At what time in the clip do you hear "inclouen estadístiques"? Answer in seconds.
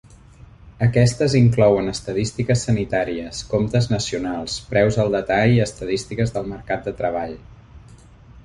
1.39-2.63